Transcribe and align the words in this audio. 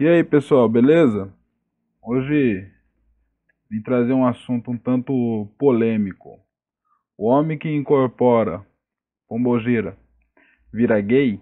E 0.00 0.08
aí, 0.08 0.24
pessoal, 0.24 0.66
beleza? 0.66 1.30
Hoje 2.02 2.66
vim 3.70 3.82
trazer 3.82 4.14
um 4.14 4.26
assunto 4.26 4.70
um 4.70 4.78
tanto 4.78 5.46
polêmico. 5.58 6.40
O 7.18 7.26
homem 7.26 7.58
que 7.58 7.68
incorpora 7.68 8.64
pombogira 9.28 9.94
vira 10.72 10.98
gay? 11.02 11.38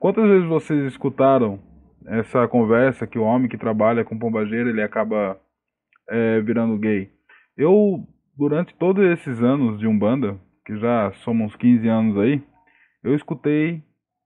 Quantas 0.00 0.24
vezes 0.24 0.48
vocês 0.48 0.84
escutaram 0.86 1.60
essa 2.06 2.48
conversa 2.48 3.06
que 3.06 3.20
o 3.20 3.22
homem 3.22 3.48
que 3.48 3.56
trabalha 3.56 4.04
com 4.04 4.18
pombageira 4.18 4.68
ele 4.68 4.82
acaba 4.82 5.40
é, 6.08 6.40
virando 6.40 6.76
gay? 6.76 7.12
Eu, 7.56 8.04
durante 8.36 8.74
todos 8.74 9.04
esses 9.04 9.40
anos 9.44 9.78
de 9.78 9.86
Umbanda, 9.86 10.36
que 10.66 10.76
já 10.76 11.12
somos 11.22 11.54
15 11.54 11.86
anos 11.86 12.18
aí, 12.18 12.42
eu 13.04 13.14
escutei 13.14 13.80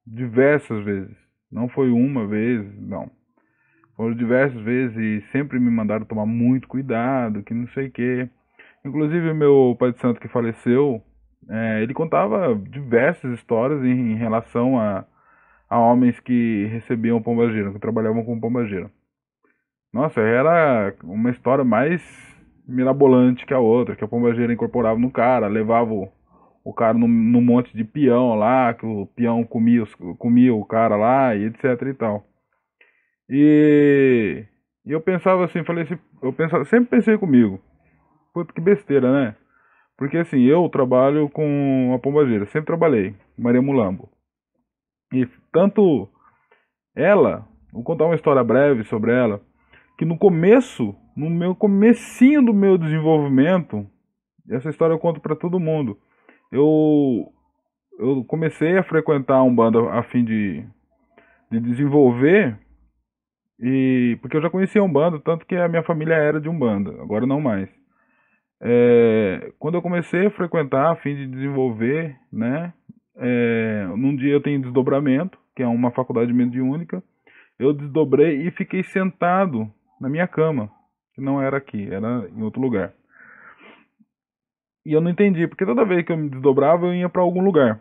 diversas 0.07 0.83
vezes. 0.83 1.15
Não 1.53 1.69
foi 1.69 1.91
uma 1.91 2.27
vez, 2.27 2.65
não. 2.81 3.11
Foram 3.97 4.15
diversas 4.15 4.61
vezes 4.61 4.97
e 4.97 5.25
sempre 5.31 5.59
me 5.61 5.71
mandaram 5.71 6.05
tomar 6.05 6.27
muito 6.27 6.67
cuidado, 6.67 7.43
que 7.43 7.55
não 7.55 7.69
sei 7.69 7.87
o 7.87 7.91
quê. 7.93 8.29
Inclusive, 8.85 9.33
meu 9.33 9.77
pai 9.79 9.93
de 9.93 10.01
santo 10.01 10.21
que 10.21 10.29
faleceu, 10.29 11.03
é, 11.49 11.83
ele 11.83 11.95
contava 11.95 12.55
diversas 12.55 13.33
histórias 13.35 13.83
em, 13.85 14.13
em 14.13 14.17
relação 14.17 14.79
a, 14.79 15.05
a 15.69 15.79
homens 15.79 16.19
que 16.21 16.67
recebiam 16.67 17.23
pombagira, 17.23 17.73
que 17.73 17.79
trabalhavam 17.79 18.25
com 18.25 18.39
pombagira. 18.39 18.91
Nossa, 19.93 20.21
era 20.21 20.95
uma 21.05 21.31
história 21.31 21.65
mais 21.65 22.03
mirabolante 22.67 23.47
que 23.47 23.55
a 23.55 23.61
outra, 23.61 23.95
que 23.95 24.03
a 24.03 24.09
pombagira 24.09 24.53
incorporava 24.53 24.99
no 24.99 25.11
cara, 25.11 25.47
levava 25.47 25.93
o, 25.93 26.09
o 26.65 26.73
cara 26.73 26.99
no, 26.99 27.07
no 27.07 27.41
monte 27.41 27.77
de 27.77 27.85
peão 27.85 28.35
lá, 28.35 28.75
que 28.75 28.85
o 28.85 29.07
peão 29.07 29.45
comia, 29.45 29.85
comia 30.19 30.53
o 30.53 30.65
cara 30.65 30.97
lá, 30.97 31.35
e 31.37 31.45
etc 31.45 31.81
e 31.83 31.95
tal. 31.95 32.27
E, 33.29 34.45
e 34.85 34.93
eu 34.93 35.01
pensava 35.01 35.45
assim, 35.45 35.65
falei 35.65 35.85
assim, 35.85 35.99
eu 36.23 36.33
pensava, 36.33 36.65
sempre 36.65 36.91
pensei 36.91 37.17
comigo, 37.19 37.61
puta 38.33 38.53
que 38.53 38.61
besteira, 38.61 39.13
né? 39.13 39.37
Porque 39.97 40.19
assim, 40.19 40.43
eu 40.43 40.69
trabalho 40.69 41.29
com 41.31 41.93
a 41.95 41.99
pombageira, 41.99 42.47
sempre 42.47 42.67
trabalhei, 42.67 43.15
Maria 43.39 43.63
Mulambo. 43.63 44.09
E 45.13 45.27
tanto 45.53 46.09
ela, 46.95 47.47
vou 47.73 47.83
contar 47.83 48.07
uma 48.07 48.17
história 48.17 48.43
breve 48.43 48.85
sobre 48.85 49.13
ela, 49.13 49.41
que 49.97 50.05
no 50.05 50.19
começo, 50.19 50.95
no 51.17 51.31
meu 51.31 51.55
comecinho 51.55 52.45
do 52.45 52.53
meu 52.53 52.77
desenvolvimento, 52.77 53.87
essa 54.51 54.69
história 54.69 54.93
eu 54.93 54.99
conto 54.99 55.21
para 55.21 55.37
todo 55.37 55.61
mundo 55.61 55.99
eu, 56.55 57.33
eu 57.99 58.25
comecei 58.25 58.79
a 58.79 58.85
frequentar 58.85 59.37
a 59.37 59.43
Umbanda 59.43 59.91
a 59.91 60.03
fim 60.05 60.25
de, 60.25 60.65
de 61.51 61.61
desenvolver, 61.61 62.57
e 63.59 64.19
porque 64.21 64.37
eu 64.37 64.43
já 64.43 64.51
conhecia 64.51 64.83
Umbanda, 64.83 65.21
tanto 65.21 65.47
que 65.47 65.55
a 65.55 65.69
minha 65.69 65.83
família 65.83 66.15
era 66.15 66.41
de 66.41 66.49
Umbanda, 66.49 66.91
agora 67.03 67.27
não 67.27 67.41
mais. 67.41 67.69
É, 68.61 69.53
quando 69.59 69.75
eu 69.75 69.83
comecei 69.83 70.27
a 70.27 70.31
frequentar 70.31 70.93
a 70.93 70.97
fim 70.97 71.15
de 71.15 71.27
desenvolver, 71.27 72.17
né, 72.33 72.73
é, 73.17 73.87
num 73.97 74.17
dia 74.17 74.33
eu 74.33 74.43
tenho 74.43 74.63
desdobramento, 74.63 75.39
que 75.55 75.63
é 75.63 75.67
uma 75.67 75.91
faculdade 75.91 76.33
mediúnica, 76.33 77.03
eu 77.59 77.73
desdobrei 77.73 78.47
e 78.47 78.51
fiquei 78.51 78.83
sentado 78.83 79.71
na 80.01 80.09
minha 80.09 80.27
cama, 80.27 80.71
que 81.15 81.21
não 81.21 81.41
era 81.41 81.57
aqui, 81.57 81.89
era 81.93 82.29
em 82.29 82.43
outro 82.43 82.61
lugar. 82.61 82.93
E 84.85 84.93
eu 84.93 85.01
não 85.01 85.11
entendi, 85.11 85.47
porque 85.47 85.65
toda 85.65 85.85
vez 85.85 86.05
que 86.05 86.13
eu 86.13 86.17
me 86.17 86.29
desdobrava 86.29 86.87
eu 86.87 86.95
ia 86.95 87.09
para 87.09 87.23
algum 87.23 87.43
lugar. 87.43 87.81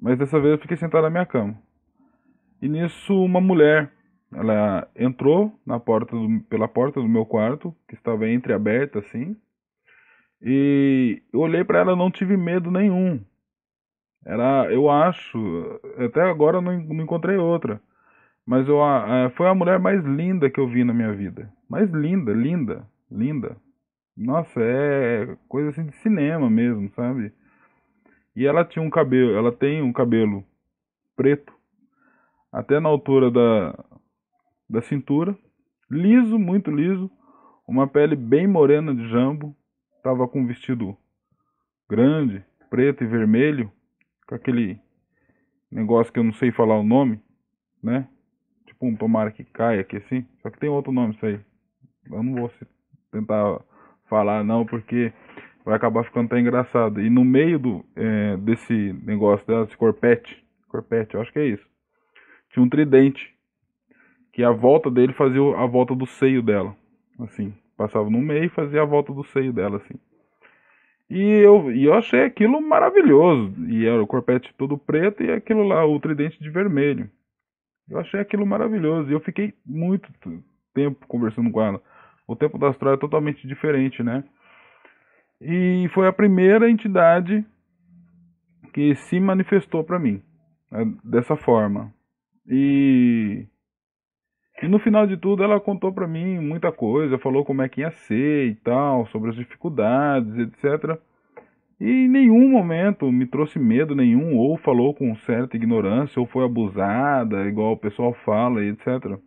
Mas 0.00 0.18
dessa 0.18 0.38
vez 0.38 0.52
eu 0.52 0.58
fiquei 0.58 0.76
sentado 0.76 1.04
na 1.04 1.10
minha 1.10 1.24
cama. 1.24 1.56
E 2.60 2.68
nisso 2.68 3.14
uma 3.24 3.40
mulher, 3.40 3.90
ela 4.32 4.88
entrou 4.96 5.52
na 5.64 5.78
porta 5.78 6.16
do, 6.16 6.40
pela 6.48 6.68
porta 6.68 7.00
do 7.00 7.08
meu 7.08 7.24
quarto, 7.24 7.74
que 7.88 7.94
estava 7.94 8.28
entreaberta 8.28 8.98
assim. 8.98 9.36
E 10.42 11.22
eu 11.32 11.40
olhei 11.40 11.64
para 11.64 11.80
ela, 11.80 11.96
não 11.96 12.10
tive 12.10 12.36
medo 12.36 12.70
nenhum. 12.70 13.20
Era, 14.24 14.70
eu 14.72 14.90
acho, 14.90 15.80
até 15.98 16.22
agora 16.22 16.60
não, 16.60 16.78
não 16.78 17.04
encontrei 17.04 17.36
outra. 17.36 17.80
Mas 18.44 18.68
eu, 18.68 18.78
foi 19.36 19.48
a 19.48 19.54
mulher 19.54 19.78
mais 19.78 20.04
linda 20.04 20.50
que 20.50 20.60
eu 20.60 20.68
vi 20.68 20.84
na 20.84 20.92
minha 20.92 21.12
vida. 21.12 21.50
Mais 21.68 21.90
linda, 21.90 22.32
linda, 22.32 22.86
linda. 23.10 23.56
Nossa, 24.16 24.60
é 24.60 25.36
coisa 25.48 25.70
assim 25.70 25.86
de 25.86 25.96
cinema 25.96 26.48
mesmo, 26.48 26.90
sabe? 26.94 27.32
E 28.34 28.46
ela 28.46 28.64
tinha 28.64 28.84
um 28.84 28.90
cabelo, 28.90 29.36
ela 29.36 29.52
tem 29.52 29.82
um 29.82 29.92
cabelo 29.92 30.44
preto, 31.16 31.52
até 32.52 32.78
na 32.78 32.88
altura 32.88 33.30
da, 33.30 33.74
da 34.68 34.82
cintura, 34.82 35.36
liso, 35.90 36.38
muito 36.38 36.70
liso, 36.70 37.10
uma 37.66 37.86
pele 37.86 38.16
bem 38.16 38.46
morena 38.46 38.94
de 38.94 39.08
jambo, 39.08 39.56
tava 40.02 40.26
com 40.28 40.40
um 40.40 40.46
vestido 40.46 40.96
grande, 41.88 42.44
preto 42.70 43.04
e 43.04 43.06
vermelho, 43.06 43.70
com 44.26 44.34
aquele 44.34 44.80
negócio 45.70 46.12
que 46.12 46.18
eu 46.18 46.24
não 46.24 46.32
sei 46.32 46.50
falar 46.50 46.78
o 46.78 46.84
nome, 46.84 47.20
né? 47.82 48.08
Tipo 48.66 48.86
um 48.86 48.96
tomara 48.96 49.30
que 49.30 49.44
caia 49.44 49.80
aqui 49.80 49.96
assim, 49.96 50.26
só 50.42 50.50
que 50.50 50.58
tem 50.58 50.68
outro 50.68 50.92
nome 50.92 51.14
isso 51.14 51.26
aí. 51.26 51.40
Eu 52.10 52.22
não 52.22 52.34
vou 52.34 52.52
tentar 53.10 53.60
falar 54.08 54.44
não, 54.44 54.64
porque 54.64 55.12
vai 55.64 55.74
acabar 55.76 56.04
ficando 56.04 56.26
até 56.26 56.38
engraçado. 56.38 57.00
E 57.00 57.10
no 57.10 57.24
meio 57.24 57.58
do, 57.58 57.84
é, 57.96 58.36
desse 58.36 58.92
negócio 59.04 59.46
dela, 59.46 59.64
esse 59.64 59.76
corpete, 59.76 60.44
corpete, 60.68 61.14
eu 61.14 61.20
acho 61.20 61.32
que 61.32 61.38
é 61.38 61.46
isso, 61.46 61.66
tinha 62.50 62.62
um 62.64 62.68
tridente, 62.68 63.35
que 64.36 64.44
a 64.44 64.50
volta 64.50 64.90
dele 64.90 65.14
fazia 65.14 65.40
a 65.56 65.64
volta 65.64 65.94
do 65.94 66.04
seio 66.04 66.42
dela, 66.42 66.76
assim, 67.20 67.54
passava 67.74 68.10
no 68.10 68.20
meio 68.20 68.44
e 68.44 68.50
fazia 68.50 68.82
a 68.82 68.84
volta 68.84 69.10
do 69.10 69.24
seio 69.24 69.50
dela, 69.50 69.78
assim. 69.78 69.94
E 71.08 71.22
eu, 71.22 71.72
e 71.72 71.84
eu 71.86 71.94
achei 71.94 72.22
aquilo 72.22 72.60
maravilhoso. 72.60 73.54
E 73.66 73.86
era 73.86 74.02
o 74.02 74.06
corpete 74.06 74.52
todo 74.58 74.76
preto 74.76 75.22
e 75.22 75.32
aquilo 75.32 75.62
lá, 75.62 75.86
o 75.86 75.98
tridente 75.98 76.38
de 76.38 76.50
vermelho. 76.50 77.08
Eu 77.88 77.98
achei 77.98 78.20
aquilo 78.20 78.44
maravilhoso. 78.44 79.08
E 79.08 79.14
eu 79.14 79.20
fiquei 79.20 79.54
muito 79.64 80.12
tempo 80.74 81.06
conversando 81.06 81.50
com 81.50 81.62
ela 81.62 81.80
o 82.26 82.36
tempo 82.36 82.58
da 82.58 82.68
astral 82.68 82.92
é 82.92 82.98
totalmente 82.98 83.48
diferente, 83.48 84.02
né? 84.02 84.22
E 85.40 85.88
foi 85.94 86.08
a 86.08 86.12
primeira 86.12 86.68
entidade 86.68 87.42
que 88.74 88.94
se 88.96 89.18
manifestou 89.18 89.82
para 89.82 89.98
mim 89.98 90.20
né, 90.70 90.92
dessa 91.02 91.36
forma. 91.36 91.90
E, 92.46 93.46
e 94.62 94.68
no 94.68 94.78
final 94.78 95.06
de 95.06 95.16
tudo 95.16 95.42
ela 95.42 95.60
contou 95.60 95.92
para 95.92 96.06
mim 96.06 96.38
muita 96.38 96.72
coisa, 96.72 97.18
falou 97.18 97.44
como 97.44 97.62
é 97.62 97.68
que 97.68 97.82
ia 97.82 97.90
ser 97.90 98.48
e 98.48 98.54
tal, 98.54 99.06
sobre 99.08 99.30
as 99.30 99.36
dificuldades, 99.36 100.38
etc. 100.38 100.98
E 101.78 101.90
em 101.90 102.08
nenhum 102.08 102.48
momento 102.48 103.12
me 103.12 103.26
trouxe 103.26 103.58
medo 103.58 103.94
nenhum, 103.94 104.36
ou 104.36 104.56
falou 104.56 104.94
com 104.94 105.14
certa 105.16 105.56
ignorância, 105.56 106.18
ou 106.18 106.26
foi 106.26 106.44
abusada, 106.44 107.44
igual 107.46 107.72
o 107.72 107.76
pessoal 107.76 108.14
fala, 108.24 108.64
etc. 108.64 109.18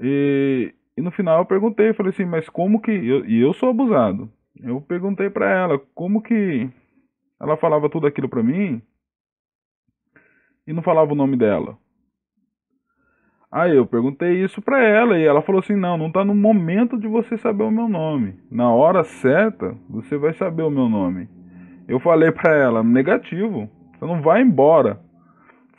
E, 0.00 0.74
e 0.96 1.00
no 1.00 1.12
final 1.12 1.38
eu 1.38 1.46
perguntei, 1.46 1.92
falei 1.92 2.10
assim, 2.10 2.24
mas 2.24 2.48
como 2.48 2.80
que. 2.80 2.90
Eu, 2.90 3.24
e 3.24 3.40
eu 3.40 3.52
sou 3.52 3.70
abusado. 3.70 4.28
Eu 4.60 4.80
perguntei 4.80 5.30
para 5.30 5.48
ela 5.48 5.78
como 5.94 6.20
que 6.20 6.68
ela 7.40 7.56
falava 7.56 7.88
tudo 7.88 8.08
aquilo 8.08 8.28
para 8.28 8.42
mim 8.42 8.82
e 10.66 10.72
não 10.72 10.82
falava 10.82 11.12
o 11.12 11.16
nome 11.16 11.36
dela. 11.36 11.78
Aí 13.50 13.74
eu 13.74 13.86
perguntei 13.86 14.44
isso 14.44 14.60
pra 14.60 14.82
ela 14.82 15.18
e 15.18 15.24
ela 15.24 15.40
falou 15.40 15.60
assim: 15.60 15.74
não, 15.74 15.96
não 15.96 16.12
tá 16.12 16.24
no 16.24 16.34
momento 16.34 16.98
de 16.98 17.08
você 17.08 17.38
saber 17.38 17.64
o 17.64 17.70
meu 17.70 17.88
nome. 17.88 18.38
Na 18.50 18.70
hora 18.70 19.02
certa, 19.04 19.74
você 19.88 20.18
vai 20.18 20.34
saber 20.34 20.62
o 20.62 20.70
meu 20.70 20.88
nome. 20.88 21.28
Eu 21.88 21.98
falei 21.98 22.30
pra 22.30 22.54
ela: 22.54 22.82
negativo, 22.82 23.68
você 23.94 24.04
não 24.04 24.20
vai 24.20 24.42
embora 24.42 25.00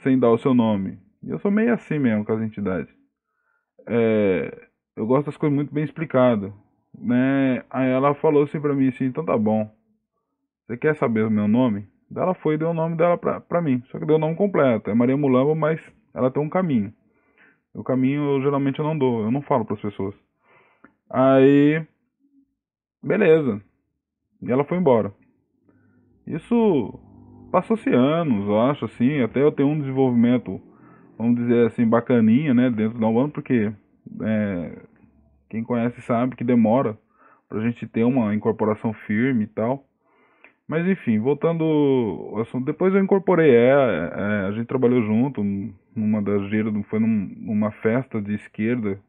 sem 0.02 0.18
dar 0.18 0.32
o 0.32 0.38
seu 0.38 0.54
nome. 0.54 0.98
E 1.22 1.30
eu 1.30 1.38
sou 1.40 1.52
meio 1.52 1.74
assim 1.74 2.00
mesmo 2.00 2.26
com 2.26 2.32
as 2.32 2.42
entidades. 2.42 2.92
É, 3.88 4.68
eu 4.96 5.06
gosto 5.06 5.28
das 5.28 5.38
coisas 5.38 5.56
muito 5.56 5.74
bem 5.74 5.84
explicadas, 5.84 6.52
né? 6.98 7.64
Aí 7.70 7.90
ela 7.90 8.16
falou 8.16 8.44
assim 8.44 8.60
pra 8.60 8.74
mim 8.74 8.88
assim, 8.88 9.06
então 9.06 9.24
tá 9.24 9.38
bom. 9.38 9.70
Você 10.66 10.76
quer 10.78 10.96
saber 10.96 11.26
o 11.26 11.32
meu 11.32 11.48
nome? 11.48 11.88
Ela 12.16 12.34
foi 12.34 12.56
e 12.56 12.58
deu 12.58 12.70
o 12.70 12.74
nome 12.74 12.96
dela 12.96 13.18
pra, 13.18 13.40
pra 13.40 13.62
mim. 13.62 13.84
Só 13.92 14.00
que 14.00 14.06
deu 14.06 14.16
o 14.16 14.20
nome 14.20 14.36
completo. 14.36 14.90
É 14.90 14.94
Maria 14.96 15.16
Mulamba, 15.16 15.54
mas 15.54 15.80
ela 16.14 16.32
tem 16.32 16.42
um 16.42 16.50
caminho. 16.50 16.92
O 17.74 17.84
caminho 17.84 18.36
eu 18.36 18.42
geralmente 18.42 18.80
eu 18.80 18.86
não 18.86 18.98
dou, 18.98 19.22
eu 19.22 19.32
não 19.32 19.42
falo 19.42 19.66
para 19.66 19.76
as 19.76 19.82
pessoas. 19.82 20.16
Aí, 21.10 21.86
beleza. 23.02 23.62
E 24.42 24.52
ela 24.52 24.64
foi 24.64 24.78
embora. 24.78 25.14
Isso 26.26 27.00
passou-se 27.52 27.90
anos, 27.90 28.48
eu 28.48 28.62
acho 28.62 28.86
assim, 28.86 29.22
até 29.22 29.42
eu 29.42 29.52
tenho 29.52 29.70
um 29.70 29.80
desenvolvimento, 29.80 30.62
vamos 31.18 31.36
dizer 31.36 31.68
assim, 31.68 31.88
bacaninha, 31.88 32.54
né, 32.54 32.70
dentro 32.70 33.00
da 33.00 33.08
Umbanda, 33.08 33.34
porque 33.34 33.74
é, 34.22 34.82
quem 35.50 35.64
conhece 35.64 36.00
sabe 36.02 36.36
que 36.36 36.44
demora 36.44 36.98
pra 37.48 37.62
gente 37.62 37.88
ter 37.88 38.04
uma 38.04 38.36
incorporação 38.36 38.94
firme 38.94 39.46
e 39.46 39.48
tal. 39.48 39.89
Mas 40.70 40.86
enfim, 40.86 41.18
voltando 41.18 41.64
ao 41.64 42.42
assunto, 42.42 42.64
depois 42.64 42.94
eu 42.94 43.02
incorporei 43.02 43.56
ela, 43.56 43.92
é, 43.92 44.48
a 44.50 44.52
gente 44.52 44.68
trabalhou 44.68 45.02
junto 45.02 45.44
numa 45.96 46.22
das 46.22 46.48
giras, 46.52 46.72
foi 46.86 47.00
num, 47.00 47.34
numa 47.38 47.72
festa 47.72 48.22
de 48.22 48.36
esquerda, 48.36 49.00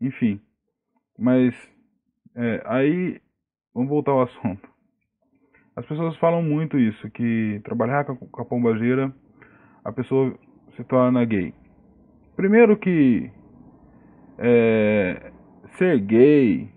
enfim. 0.00 0.40
Mas 1.16 1.54
é, 2.34 2.60
aí, 2.64 3.20
vamos 3.72 3.88
voltar 3.88 4.10
ao 4.10 4.22
assunto. 4.22 4.68
As 5.76 5.86
pessoas 5.86 6.16
falam 6.16 6.42
muito 6.42 6.76
isso, 6.76 7.08
que 7.08 7.60
trabalhar 7.62 8.04
com 8.04 8.42
a 8.42 8.44
pombageira, 8.44 9.14
a 9.84 9.92
pessoa 9.92 10.36
se 10.74 10.82
torna 10.82 11.24
gay. 11.24 11.54
Primeiro 12.34 12.76
que 12.76 13.30
é, 14.38 15.30
ser 15.76 16.00
gay, 16.00 16.68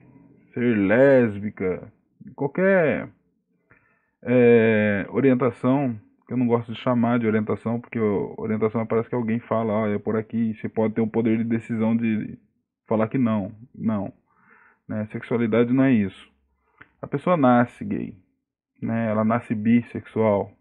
ser 0.54 0.77
lésbica, 0.77 1.92
qualquer 2.36 3.10
é, 4.24 5.06
orientação, 5.10 6.00
que 6.28 6.34
eu 6.34 6.38
não 6.38 6.48
gosto 6.48 6.72
de 6.72 6.80
chamar 6.80 7.20
de 7.20 7.28
orientação, 7.28 7.80
porque 7.80 8.00
orientação 8.00 8.86
parece 8.86 9.10
que 9.10 9.16
alguém 9.16 9.40
fala, 9.40 9.90
é 9.90 9.98
por 9.98 10.16
aqui, 10.16 10.54
você 10.54 10.70
pode 10.70 10.94
ter 10.94 11.02
um 11.02 11.08
poder 11.08 11.38
de 11.38 11.44
decisão 11.44 11.96
de 11.96 12.38
falar 12.88 13.08
que 13.08 13.18
não. 13.18 13.52
Não. 13.74 14.14
Né? 14.88 15.08
Sexualidade 15.12 15.74
não 15.74 15.84
é 15.84 15.92
isso. 15.92 16.30
A 17.02 17.08
pessoa 17.08 17.36
nasce 17.36 17.84
gay, 17.84 18.16
né? 18.82 19.10
ela 19.10 19.24
nasce 19.24 19.56
bissexual. 19.56 20.52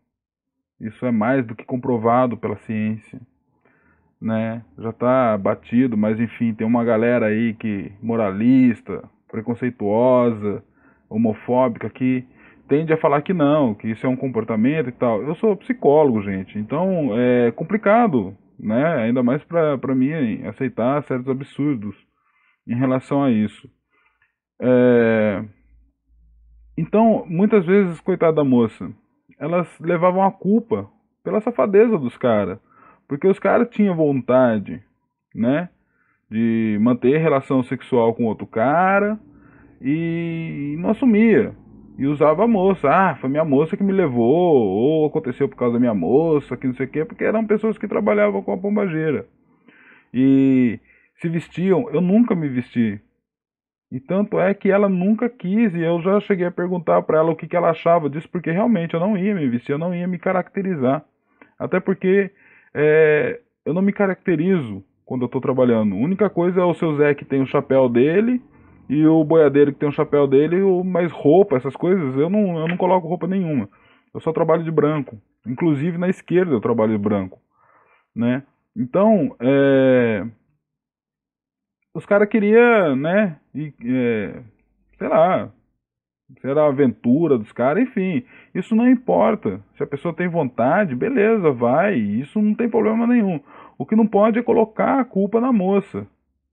Isso 0.81 1.05
é 1.05 1.11
mais 1.11 1.47
do 1.47 1.55
que 1.55 1.65
comprovado 1.65 2.37
pela 2.37 2.57
ciência. 2.57 3.21
Né? 4.21 4.65
Já 4.79 4.91
está 4.91 5.37
batido, 5.37 5.97
mas 5.97 6.19
enfim, 6.19 6.55
tem 6.55 6.67
uma 6.67 6.85
galera 6.85 7.27
aí 7.27 7.55
que 7.55 7.93
moralista, 8.03 9.03
preconceituosa, 9.29 10.65
homofóbica 11.09 11.91
que 11.91 12.27
tende 12.71 12.93
a 12.93 12.97
falar 12.97 13.21
que 13.23 13.35
não, 13.35 13.75
que 13.75 13.89
isso 13.89 14.07
é 14.07 14.09
um 14.09 14.17
comportamento 14.17 14.89
e 14.89 14.93
tal. 14.93 15.21
Eu 15.25 15.35
sou 15.35 15.57
psicólogo, 15.57 16.23
gente, 16.23 16.57
então 16.57 17.11
é 17.19 17.51
complicado, 17.51 18.33
né? 18.57 19.03
Ainda 19.03 19.25
mais 19.25 19.43
para 19.43 19.95
mim 19.95 20.47
aceitar 20.47 21.03
certos 21.03 21.29
absurdos 21.29 21.97
em 22.69 22.77
relação 22.77 23.25
a 23.25 23.31
isso. 23.31 23.69
É... 24.63 25.45
Então, 26.79 27.25
muitas 27.27 27.67
vezes, 27.67 28.01
coitada 28.01 28.37
da 28.37 28.45
moça, 28.45 28.89
elas 29.37 29.69
levavam 29.81 30.23
a 30.23 30.31
culpa 30.31 30.89
pela 31.25 31.41
safadeza 31.41 31.99
dos 31.99 32.17
caras, 32.17 32.61
porque 33.09 33.27
os 33.27 33.39
caras 33.41 33.69
tinham 33.71 33.97
vontade, 33.97 34.81
né, 35.35 35.69
de 36.31 36.79
manter 36.81 37.19
relação 37.19 37.65
sexual 37.65 38.15
com 38.15 38.27
outro 38.27 38.47
cara 38.47 39.19
e 39.83 40.77
não 40.79 40.91
assumia 40.91 41.53
e 42.01 42.07
usava 42.07 42.45
a 42.45 42.49
moça. 42.49 42.89
Ah, 42.89 43.15
foi 43.17 43.29
minha 43.29 43.45
moça 43.45 43.77
que 43.77 43.83
me 43.83 43.93
levou, 43.93 44.25
ou 44.25 45.07
aconteceu 45.07 45.47
por 45.47 45.57
causa 45.57 45.75
da 45.75 45.79
minha 45.79 45.93
moça, 45.93 46.57
que 46.57 46.67
não 46.67 46.73
sei 46.75 46.87
o 46.87 46.89
quê, 46.89 47.05
porque 47.05 47.23
eram 47.23 47.47
pessoas 47.47 47.77
que 47.77 47.87
trabalhavam 47.87 48.43
com 48.43 48.55
a 48.55 48.57
pombageira. 48.57 49.27
E 50.13 50.81
se 51.21 51.29
vestiam, 51.29 51.91
eu 51.91 52.01
nunca 52.01 52.35
me 52.35 52.49
vesti. 52.49 52.99
E 53.93 54.01
tanto 54.01 54.41
é 54.41 54.55
que 54.55 54.71
ela 54.71 54.89
nunca 54.89 55.29
quis, 55.29 55.75
e 55.75 55.83
eu 55.83 56.01
já 56.01 56.19
cheguei 56.21 56.47
a 56.47 56.51
perguntar 56.51 57.03
para 57.03 57.19
ela 57.19 57.33
o 57.33 57.37
que, 57.37 57.47
que 57.47 57.55
ela 57.55 57.69
achava 57.69 58.09
disso, 58.09 58.31
porque 58.31 58.51
realmente 58.51 58.95
eu 58.95 59.01
não 59.01 59.19
ia 59.19 59.35
me 59.35 59.47
vestir, 59.47 59.73
eu 59.73 59.79
não 59.79 59.95
ia 59.95 60.09
me 60.09 60.19
caracterizar. 60.19 61.05
Até 61.59 61.81
porque 61.81 62.31
é, 62.73 63.41
eu 63.63 63.75
não 63.75 63.83
me 63.83 63.93
caracterizo 63.93 64.83
quando 65.05 65.23
eu 65.23 65.27
estou 65.27 65.41
trabalhando. 65.41 65.95
A 65.95 65.99
única 65.99 66.31
coisa 66.31 66.63
é 66.63 66.65
o 66.65 66.73
seu 66.73 66.97
Zé 66.97 67.15
que 67.15 67.27
tem 67.27 67.43
o 67.43 67.47
chapéu 67.47 67.91
dele 67.91 68.41
e 68.91 69.07
o 69.07 69.23
boiadeiro 69.23 69.73
que 69.73 69.79
tem 69.79 69.89
o 69.89 69.93
chapéu 69.93 70.27
dele, 70.27 70.61
o 70.63 70.83
mais 70.83 71.13
roupa, 71.13 71.57
essas 71.57 71.77
coisas, 71.77 72.17
eu 72.17 72.29
não, 72.29 72.59
eu 72.59 72.67
não 72.67 72.77
coloco 72.77 73.07
roupa 73.07 73.25
nenhuma. 73.29 73.69
Eu 74.13 74.19
só 74.19 74.33
trabalho 74.33 74.65
de 74.65 74.71
branco. 74.73 75.17
Inclusive 75.47 75.97
na 75.97 76.09
esquerda 76.09 76.51
eu 76.51 76.61
trabalho 76.61 76.91
de 76.91 76.99
branco, 76.99 77.39
né? 78.15 78.43
Então, 78.77 79.37
é... 79.39 80.27
os 81.95 82.05
caras 82.05 82.29
queriam, 82.29 82.97
né? 82.97 83.39
E, 83.55 83.73
é... 83.85 84.43
Sei 84.99 85.07
lá, 85.07 85.53
será 86.41 86.65
a 86.65 86.69
aventura 86.69 87.39
dos 87.39 87.53
caras, 87.53 87.85
enfim, 87.85 88.25
isso 88.53 88.75
não 88.75 88.91
importa. 88.91 89.63
Se 89.77 89.85
a 89.85 89.87
pessoa 89.87 90.13
tem 90.13 90.27
vontade, 90.27 90.97
beleza, 90.97 91.53
vai, 91.53 91.95
isso 91.95 92.43
não 92.43 92.57
tem 92.57 92.69
problema 92.69 93.07
nenhum. 93.07 93.39
O 93.79 93.87
que 93.87 93.95
não 93.95 94.07
pode 94.09 94.41
é 94.41 94.43
colocar 94.43 94.99
a 94.99 95.05
culpa 95.05 95.41
na 95.41 95.53
moça, 95.53 96.09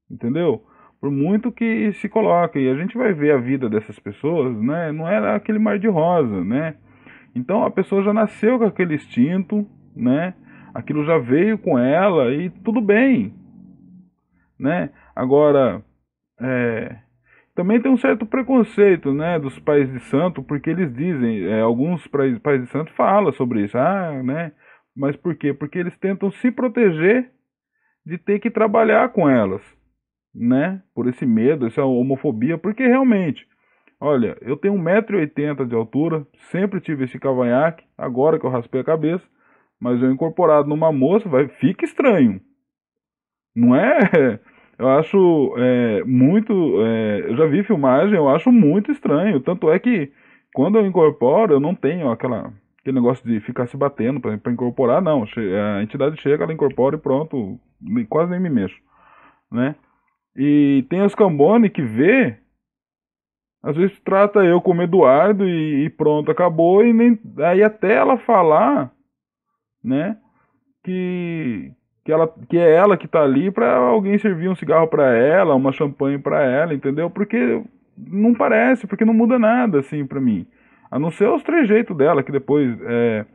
entendeu? 0.07 0.63
Por 0.99 1.11
muito 1.11 1.51
que 1.51 1.91
se 1.93 2.09
coloque. 2.09 2.59
E 2.59 2.69
a 2.69 2.75
gente 2.75 2.97
vai 2.97 3.13
ver 3.13 3.31
a 3.31 3.37
vida 3.37 3.69
dessas 3.69 3.97
pessoas, 3.99 4.55
né? 4.61 4.91
Não 4.91 5.07
era 5.07 5.35
aquele 5.35 5.59
mar 5.59 5.79
de 5.79 5.87
rosa, 5.87 6.43
né? 6.43 6.75
Então 7.35 7.63
a 7.63 7.71
pessoa 7.71 8.03
já 8.03 8.13
nasceu 8.13 8.57
com 8.57 8.65
aquele 8.65 8.95
instinto, 8.95 9.67
né? 9.95 10.33
Aquilo 10.73 11.05
já 11.05 11.17
veio 11.17 11.57
com 11.57 11.77
ela 11.77 12.33
e 12.33 12.49
tudo 12.49 12.81
bem, 12.81 13.33
né? 14.59 14.89
Agora, 15.15 15.83
é, 16.39 16.97
também 17.55 17.81
tem 17.81 17.91
um 17.91 17.97
certo 17.97 18.25
preconceito, 18.25 19.11
né, 19.11 19.39
dos 19.39 19.57
pais 19.57 19.91
de 19.91 19.99
santo, 20.01 20.43
porque 20.43 20.69
eles 20.69 20.93
dizem, 20.93 21.45
é, 21.45 21.61
alguns 21.61 22.05
pais 22.07 22.61
de 22.61 22.67
santo 22.67 22.93
falam 22.93 23.33
sobre 23.33 23.63
isso, 23.63 23.75
ah, 23.77 24.21
né? 24.23 24.51
Mas 24.95 25.15
por 25.15 25.35
quê? 25.35 25.53
Porque 25.53 25.79
eles 25.79 25.97
tentam 25.97 26.31
se 26.31 26.51
proteger 26.51 27.31
de 28.05 28.17
ter 28.17 28.39
que 28.39 28.51
trabalhar 28.51 29.09
com 29.09 29.27
elas 29.27 29.76
né? 30.37 30.81
Por 30.93 31.07
esse 31.07 31.25
medo, 31.25 31.65
essa 31.65 31.83
homofobia, 31.83 32.57
porque 32.57 32.85
realmente, 32.85 33.47
olha, 33.99 34.37
eu 34.41 34.55
tenho 34.55 34.75
1,80m 34.75 35.65
de 35.65 35.75
altura, 35.75 36.25
sempre 36.51 36.79
tive 36.79 37.05
esse 37.05 37.19
cavanhaque, 37.19 37.83
agora 37.97 38.39
que 38.39 38.45
eu 38.45 38.49
raspei 38.49 38.81
a 38.81 38.85
cabeça, 38.85 39.23
mas 39.79 40.01
eu 40.01 40.11
incorporado 40.11 40.69
numa 40.69 40.91
moça, 40.91 41.27
vai, 41.27 41.47
fica 41.47 41.85
estranho. 41.85 42.39
Não 43.55 43.75
é? 43.75 44.39
Eu 44.77 44.89
acho 44.89 45.55
é, 45.57 46.03
muito. 46.03 46.53
É, 46.83 47.31
eu 47.31 47.35
já 47.35 47.47
vi 47.47 47.63
filmagem, 47.63 48.15
eu 48.15 48.29
acho 48.29 48.51
muito 48.51 48.91
estranho. 48.91 49.39
Tanto 49.39 49.71
é 49.71 49.79
que 49.79 50.11
quando 50.53 50.77
eu 50.77 50.85
incorporo, 50.85 51.53
eu 51.53 51.59
não 51.59 51.73
tenho 51.73 52.11
aquela, 52.11 52.53
aquele 52.79 52.99
negócio 52.99 53.27
de 53.27 53.39
ficar 53.39 53.65
se 53.65 53.75
batendo 53.75 54.19
para 54.19 54.51
incorporar, 54.51 55.01
não. 55.01 55.23
A 55.23 55.81
entidade 55.81 56.21
chega, 56.21 56.43
ela 56.43 56.53
incorpora 56.53 56.95
e 56.95 56.99
pronto, 56.99 57.59
quase 58.07 58.29
nem 58.29 58.39
me 58.39 58.51
mexo. 58.51 58.77
Né? 59.51 59.75
E 60.37 60.85
tem 60.87 61.01
os 61.01 61.15
Cambone 61.15 61.67
que 61.67 61.81
vê, 61.81 62.37
às 63.63 63.75
vezes 63.75 63.99
trata 64.01 64.45
eu 64.45 64.61
como 64.61 64.83
Eduardo 64.83 65.49
e, 65.49 65.85
e 65.85 65.89
pronto, 65.89 66.29
acabou. 66.29 66.85
E 66.85 66.93
nem, 66.93 67.19
aí 67.39 67.63
até 67.63 67.95
ela 67.95 68.19
falar, 68.19 68.91
né, 69.83 70.15
que, 70.83 71.71
que, 72.05 72.11
ela, 72.11 72.27
que 72.47 72.55
é 72.55 72.71
ela 72.75 72.95
que 72.95 73.07
tá 73.07 73.23
ali 73.23 73.49
para 73.49 73.75
alguém 73.77 74.19
servir 74.19 74.47
um 74.47 74.55
cigarro 74.55 74.87
para 74.87 75.11
ela, 75.17 75.55
uma 75.55 75.71
champanhe 75.71 76.19
para 76.19 76.43
ela, 76.43 76.73
entendeu? 76.75 77.09
Porque 77.09 77.63
não 77.97 78.35
parece, 78.35 78.85
porque 78.85 79.03
não 79.03 79.15
muda 79.15 79.39
nada 79.39 79.79
assim 79.79 80.05
para 80.05 80.21
mim. 80.21 80.45
A 80.91 80.99
não 80.99 81.09
ser 81.09 81.27
os 81.29 81.41
trejeitos 81.41 81.97
dela, 81.97 82.21
que 82.21 82.31
depois 82.31 82.77
é, 82.83 83.25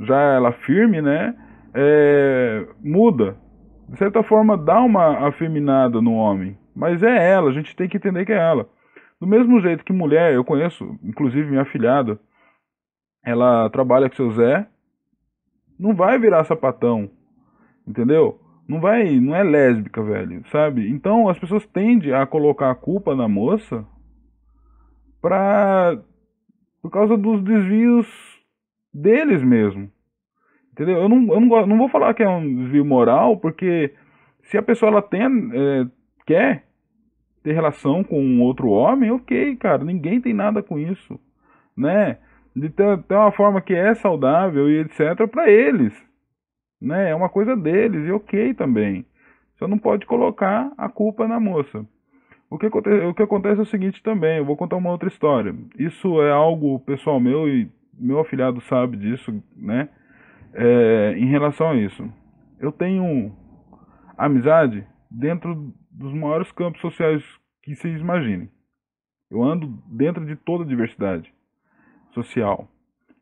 já 0.00 0.20
ela 0.32 0.52
firme, 0.52 1.02
né, 1.02 1.36
é, 1.74 2.66
muda 2.82 3.36
de 3.88 3.98
certa 3.98 4.22
forma, 4.22 4.56
dá 4.56 4.80
uma 4.80 5.28
afeminada 5.28 6.00
no 6.00 6.14
homem. 6.14 6.58
Mas 6.74 7.02
é 7.02 7.30
ela, 7.30 7.50
a 7.50 7.52
gente 7.52 7.74
tem 7.74 7.88
que 7.88 7.96
entender 7.96 8.26
que 8.26 8.32
é 8.32 8.36
ela. 8.38 8.68
Do 9.20 9.26
mesmo 9.26 9.60
jeito 9.60 9.84
que 9.84 9.92
mulher, 9.92 10.34
eu 10.34 10.44
conheço, 10.44 10.98
inclusive 11.02 11.48
minha 11.48 11.62
afilhada, 11.62 12.18
ela 13.24 13.70
trabalha 13.70 14.08
com 14.08 14.16
seu 14.16 14.30
Zé, 14.32 14.66
não 15.78 15.94
vai 15.94 16.18
virar 16.18 16.44
sapatão, 16.44 17.10
entendeu? 17.86 18.40
Não 18.68 18.80
vai, 18.80 19.18
não 19.20 19.34
é 19.34 19.42
lésbica, 19.42 20.02
velho, 20.02 20.42
sabe? 20.50 20.90
Então 20.90 21.28
as 21.28 21.38
pessoas 21.38 21.66
tendem 21.66 22.12
a 22.12 22.26
colocar 22.26 22.70
a 22.70 22.74
culpa 22.74 23.14
na 23.14 23.28
moça 23.28 23.86
pra 25.20 25.98
por 26.82 26.90
causa 26.90 27.16
dos 27.16 27.42
desvios 27.42 28.06
deles 28.92 29.42
mesmo. 29.42 29.90
Entendeu? 30.76 30.98
Eu 30.98 31.08
não, 31.08 31.32
eu 31.32 31.40
não, 31.40 31.66
não 31.66 31.78
vou 31.78 31.88
falar 31.88 32.12
que 32.12 32.22
é 32.22 32.28
um 32.28 32.54
desvio 32.54 32.84
moral, 32.84 33.38
porque 33.38 33.94
se 34.42 34.58
a 34.58 34.62
pessoa 34.62 34.92
ela 34.92 35.00
tem, 35.00 35.22
é, 35.24 35.86
quer 36.26 36.64
ter 37.42 37.54
relação 37.54 38.04
com 38.04 38.22
um 38.22 38.42
outro 38.42 38.68
homem, 38.68 39.10
ok, 39.10 39.56
cara, 39.56 39.82
ninguém 39.82 40.20
tem 40.20 40.34
nada 40.34 40.62
com 40.62 40.78
isso, 40.78 41.18
né? 41.74 42.18
De 42.54 42.68
ter, 42.68 43.02
ter 43.04 43.14
uma 43.14 43.32
forma 43.32 43.62
que 43.62 43.72
é 43.72 43.94
saudável 43.94 44.68
e 44.68 44.80
etc. 44.80 45.26
para 45.30 45.50
eles, 45.50 45.94
né? 46.78 47.08
É 47.08 47.14
uma 47.14 47.30
coisa 47.30 47.56
deles 47.56 48.06
e 48.06 48.12
ok 48.12 48.52
também. 48.52 49.06
Você 49.56 49.66
não 49.66 49.78
pode 49.78 50.04
colocar 50.04 50.70
a 50.76 50.90
culpa 50.90 51.26
na 51.26 51.40
moça. 51.40 51.86
O 52.50 52.58
que, 52.58 52.66
acontece, 52.66 53.06
o 53.06 53.14
que 53.14 53.22
acontece 53.22 53.60
é 53.60 53.62
o 53.62 53.66
seguinte 53.66 54.02
também, 54.02 54.36
eu 54.36 54.44
vou 54.44 54.58
contar 54.58 54.76
uma 54.76 54.90
outra 54.90 55.08
história. 55.08 55.54
Isso 55.78 56.20
é 56.20 56.30
algo 56.30 56.78
pessoal 56.80 57.18
meu 57.18 57.48
e 57.48 57.66
meu 57.98 58.20
afilhado 58.20 58.60
sabe 58.60 58.98
disso, 58.98 59.32
né? 59.56 59.88
É, 60.56 61.14
em 61.18 61.26
relação 61.26 61.70
a 61.70 61.76
isso. 61.76 62.10
Eu 62.58 62.72
tenho 62.72 63.32
amizade 64.16 64.84
dentro 65.10 65.72
dos 65.90 66.12
maiores 66.14 66.50
campos 66.52 66.80
sociais 66.80 67.22
que 67.62 67.74
vocês 67.74 68.00
imaginem. 68.00 68.48
Eu 69.30 69.42
ando 69.42 69.66
dentro 69.88 70.24
de 70.24 70.36
toda 70.36 70.64
a 70.64 70.66
diversidade 70.66 71.32
social, 72.12 72.68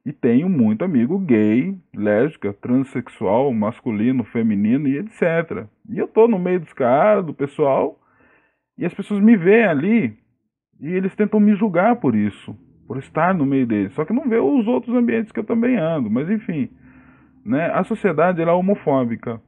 E 0.06 0.12
tenho 0.12 0.48
muito 0.50 0.84
amigo 0.84 1.18
gay, 1.18 1.76
lésbica, 1.94 2.52
transexual, 2.52 3.52
masculino, 3.52 4.22
feminino 4.22 4.86
e 4.86 4.98
etc. 4.98 5.66
E 5.88 5.98
eu 5.98 6.06
tô 6.06 6.28
no 6.28 6.38
meio 6.38 6.60
dos 6.60 6.72
caras, 6.74 7.24
do 7.24 7.32
pessoal, 7.32 7.98
e 8.76 8.84
as 8.84 8.92
pessoas 8.92 9.20
me 9.20 9.34
veem 9.34 9.64
ali 9.64 10.18
e 10.78 10.88
eles 10.88 11.14
tentam 11.16 11.40
me 11.40 11.56
julgar 11.56 11.96
por 11.96 12.14
isso, 12.14 12.54
por 12.86 12.98
estar 12.98 13.34
no 13.34 13.46
meio 13.46 13.66
deles. 13.66 13.94
Só 13.94 14.04
que 14.04 14.12
não 14.12 14.28
vê 14.28 14.38
os 14.38 14.66
outros 14.66 14.94
ambientes 14.94 15.32
que 15.32 15.40
eu 15.40 15.44
também 15.44 15.76
ando, 15.76 16.10
mas 16.10 16.28
enfim, 16.28 16.68
né? 17.44 17.70
A 17.72 17.84
sociedade 17.84 18.40
é 18.42 18.50
homofóbica. 18.50 19.40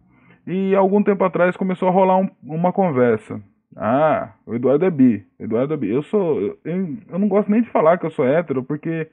E 0.47 0.75
algum 0.75 1.03
tempo 1.03 1.25
atrás 1.25 1.57
começou 1.57 1.89
a 1.89 1.91
rolar 1.91 2.19
um, 2.19 2.29
uma 2.43 2.73
conversa. 2.73 3.41
Ah, 3.77 4.33
o 4.47 4.55
Eduardo 4.55 4.85
é 4.85 4.91
bi. 4.91 5.27
Eduardo 5.39 5.75
é 5.75 5.77
bi. 5.77 5.89
Eu 5.91 6.03
sou. 6.05 6.41
Eu, 6.41 6.97
eu 7.09 7.19
não 7.19 7.29
gosto 7.29 7.51
nem 7.51 7.63
de 7.63 7.71
falar 7.71 7.99
que 7.99 8.07
eu 8.07 8.11
sou 8.11 8.27
hétero, 8.27 8.63
porque 8.63 9.09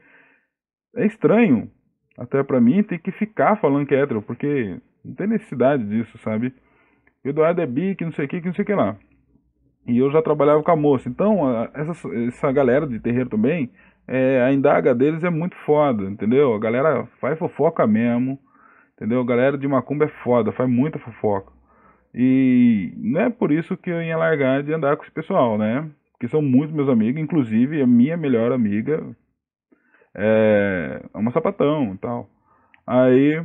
é 0.95 1.05
estranho, 1.05 1.69
até 2.17 2.43
para 2.43 2.61
mim, 2.61 2.83
ter 2.83 2.99
que 2.99 3.11
ficar 3.11 3.59
falando 3.59 3.87
que 3.87 3.95
é 3.95 4.01
hétero, 4.01 4.21
porque 4.21 4.77
não 5.03 5.15
tem 5.15 5.27
necessidade 5.27 5.83
disso, 5.83 6.17
sabe? 6.19 6.53
Eduardo 7.25 7.61
é 7.61 7.65
bi, 7.65 7.95
que 7.95 8.05
não 8.05 8.11
sei 8.11 8.25
o 8.25 8.27
que, 8.27 8.41
que 8.41 8.47
não 8.47 8.53
sei 8.53 8.63
o 8.63 8.65
que 8.65 8.75
lá. 8.75 8.95
E 9.87 9.97
eu 9.97 10.11
já 10.11 10.21
trabalhava 10.21 10.63
com 10.63 10.71
a 10.71 10.75
moça. 10.75 11.09
Então, 11.09 11.67
essa, 11.73 12.07
essa 12.27 12.51
galera 12.51 12.87
de 12.87 12.99
terreiro 12.99 13.29
também, 13.29 13.69
é, 14.07 14.41
a 14.41 14.53
indaga 14.53 14.93
deles 14.93 15.23
é 15.23 15.29
muito 15.29 15.55
foda, 15.65 16.03
entendeu? 16.03 16.53
A 16.53 16.59
galera 16.59 17.05
faz 17.19 17.37
fofoca 17.39 17.85
mesmo, 17.87 18.39
entendeu? 19.03 19.19
A 19.19 19.25
galera 19.25 19.57
de 19.57 19.67
Macumba 19.67 20.05
é 20.05 20.23
foda, 20.23 20.53
faz 20.53 20.69
muita 20.69 20.97
fofoca. 20.97 21.51
E 22.15 22.93
não 22.95 23.19
é 23.19 23.29
por 23.29 23.51
isso 23.51 23.75
que 23.75 23.89
eu 23.89 24.01
ia 24.01 24.15
largar 24.15 24.63
de 24.63 24.73
andar 24.73 24.95
com 24.95 25.03
esse 25.03 25.11
pessoal, 25.11 25.57
né? 25.57 25.89
Porque 26.13 26.29
são 26.29 26.41
muitos 26.41 26.73
meus 26.73 26.87
amigos, 26.87 27.21
inclusive 27.21 27.81
a 27.81 27.87
minha 27.87 28.15
melhor 28.15 28.53
amiga 28.53 29.03
é, 30.15 31.01
é 31.13 31.17
uma 31.17 31.31
sapatão 31.33 31.93
e 31.93 31.97
tal. 31.97 32.29
Aí, 32.87 33.43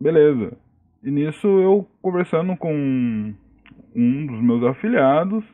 beleza. 0.00 0.56
E 1.04 1.10
nisso 1.10 1.46
eu 1.46 1.86
conversando 2.02 2.56
com 2.56 2.72
um 3.94 4.26
dos 4.26 4.42
meus 4.42 4.64
afiliados 4.64 5.44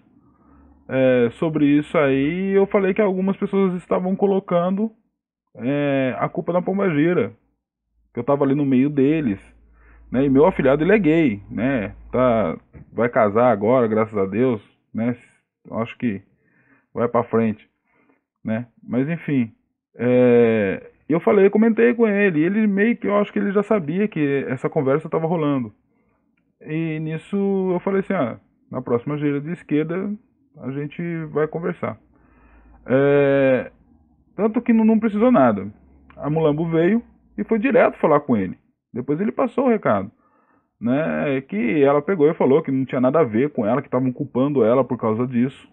é, 0.89 1.29
sobre 1.33 1.67
isso 1.67 1.99
aí, 1.99 2.53
eu 2.53 2.67
falei 2.67 2.95
que 2.95 3.03
algumas 3.03 3.37
pessoas 3.37 3.75
estavam 3.75 4.17
colocando 4.17 4.91
é, 5.57 6.17
a 6.19 6.27
culpa 6.27 6.55
na 6.55 6.63
pombagira. 6.63 7.35
Que 8.15 8.21
eu 8.21 8.23
estava 8.23 8.45
ali 8.45 8.55
no 8.55 8.65
meio 8.65 8.89
deles. 8.89 9.41
Né? 10.11 10.25
E 10.25 10.31
meu 10.31 10.47
afiliado 10.47 10.83
ele 10.83 10.93
é 10.93 10.99
gay, 10.99 11.43
né? 11.51 11.95
Tá, 12.11 12.57
vai 12.93 13.09
casar 13.09 13.51
agora, 13.51 13.87
graças 13.89 14.17
a 14.17 14.25
Deus, 14.25 14.63
né? 14.95 15.17
Acho 15.73 15.99
que 15.99 16.23
vai 16.95 17.09
para 17.09 17.25
frente, 17.25 17.69
né? 18.45 18.69
Mas 18.81 19.09
enfim, 19.09 19.53
é, 19.97 20.91
eu 21.09 21.19
falei, 21.21 21.51
comentei 21.51 21.93
com 21.95 22.07
ele, 22.07 22.43
ele 22.43 22.67
meio 22.67 22.97
que 22.97 23.07
eu 23.07 23.17
acho 23.17 23.33
que 23.33 23.39
ele 23.39 23.51
já 23.51 23.63
sabia 23.63 24.07
que 24.07 24.45
essa 24.49 24.71
conversa 24.71 25.09
estava 25.09 25.27
rolando. 25.27 25.73
E 26.61 27.01
nisso 27.01 27.71
eu 27.73 27.81
falei 27.81 28.01
assim, 28.01 28.13
ah, 28.13 28.39
na 28.71 28.81
próxima 28.81 29.19
gira 29.19 29.41
de 29.41 29.51
esquerda 29.53 30.15
a 30.59 30.71
gente 30.71 31.03
vai 31.27 31.49
conversar. 31.49 31.99
É, 32.87 33.73
tanto 34.37 34.63
que 34.63 34.73
não, 34.73 34.85
não 34.85 34.99
precisou 34.99 35.33
nada. 35.33 35.67
A 36.17 36.31
Mulambo 36.31 36.69
veio 36.69 37.03
e 37.37 37.45
foi 37.45 37.59
direto 37.59 37.99
falar 37.99 38.21
com 38.21 38.37
ele. 38.37 38.57
Depois 38.93 39.21
ele 39.21 39.33
passou 39.33 39.67
o 39.67 39.71
recado. 39.71 40.11
Né, 40.81 41.41
que 41.43 41.83
ela 41.83 42.03
pegou 42.03 42.29
e 42.29 42.35
falou 42.35 42.61
que 42.61 42.71
não 42.71 42.85
tinha 42.85 43.01
nada 43.01 43.21
a 43.21 43.25
ver 43.25 43.51
com 43.51 43.65
ela, 43.65 43.81
que 43.81 43.87
estavam 43.87 44.13
culpando 44.13 44.63
ela 44.63 44.85
por 44.85 44.99
causa 44.99 45.27
disso 45.27 45.67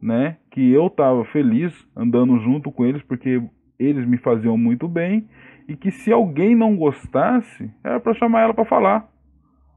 né? 0.00 0.38
Que 0.50 0.72
eu 0.72 0.86
estava 0.86 1.24
feliz 1.26 1.74
andando 1.94 2.38
junto 2.38 2.72
com 2.72 2.86
eles 2.86 3.02
porque 3.02 3.42
eles 3.78 4.06
me 4.06 4.16
faziam 4.16 4.56
muito 4.56 4.88
bem 4.88 5.28
e 5.68 5.76
que 5.76 5.90
se 5.90 6.10
alguém 6.10 6.56
não 6.56 6.76
gostasse 6.76 7.70
era 7.84 8.00
para 8.00 8.14
chamar 8.14 8.42
ela 8.42 8.54
para 8.54 8.64
falar, 8.64 9.08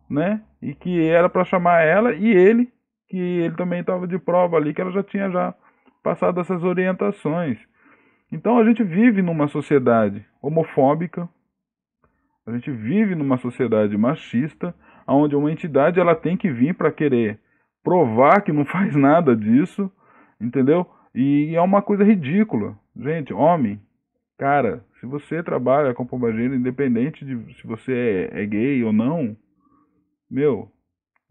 né? 0.10 0.42
E 0.62 0.74
que 0.74 1.06
era 1.08 1.30
para 1.30 1.46
chamar 1.46 1.82
ela 1.82 2.14
e 2.14 2.28
ele, 2.28 2.70
que 3.08 3.18
ele 3.18 3.56
também 3.56 3.82
estava 3.82 4.08
de 4.08 4.18
prova 4.18 4.58
ali 4.58 4.74
que 4.74 4.82
ela 4.82 4.92
já 4.92 5.04
tinha 5.04 5.30
já 5.30 5.54
passado 6.02 6.40
essas 6.40 6.64
orientações. 6.64 7.58
Então 8.34 8.58
a 8.58 8.66
gente 8.66 8.84
vive 8.84 9.22
numa 9.22 9.48
sociedade 9.48 10.26
homofóbica, 10.42 11.30
a 12.46 12.52
gente 12.52 12.70
vive 12.72 13.16
numa 13.16 13.38
sociedade 13.38 13.98
machista, 13.98 14.76
onde 15.08 15.36
uma 15.36 15.52
entidade 15.52 16.00
ela 16.00 16.16
tem 16.16 16.36
que 16.36 16.52
vir 16.52 16.74
para 16.74 16.92
querer 16.92 17.40
provar 17.84 18.42
que 18.42 18.52
não 18.52 18.66
faz 18.68 18.96
nada 18.96 19.36
disso, 19.36 19.90
Entendeu? 20.44 20.86
E 21.16 21.56
é 21.56 21.62
uma 21.62 21.82
coisa 21.82 22.04
ridícula. 22.04 22.76
Gente, 22.98 23.34
homem, 23.34 23.80
cara, 24.38 24.84
se 25.00 25.06
você 25.06 25.42
trabalha 25.42 25.94
com 25.94 26.06
pombagira, 26.06 26.54
independente 26.54 27.24
de 27.24 27.54
se 27.56 27.66
você 27.66 28.30
é, 28.34 28.44
é 28.44 28.46
gay 28.46 28.84
ou 28.84 28.92
não, 28.92 29.36
meu, 30.30 30.70